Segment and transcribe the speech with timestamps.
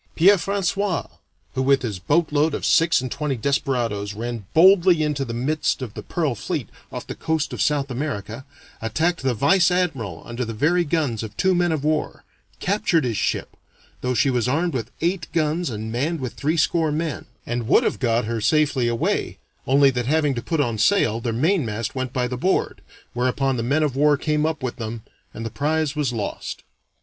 [0.15, 1.11] Pierre François,
[1.53, 5.93] who, with his boatload of six and twenty desperadoes, ran boldly into the midst of
[5.93, 8.43] the pearl fleet off the coast of South America,
[8.81, 12.23] attacked the vice admiral under the very guns of two men of war,
[12.59, 13.55] captured his ship,
[14.01, 17.99] though she was armed with eight guns and manned with threescore men, and would have
[17.99, 19.37] got her safely away,
[19.67, 22.81] only that having to put on sail, their main mast went by the board,
[23.13, 26.63] whereupon the men of war came up with them, and the prize was lost.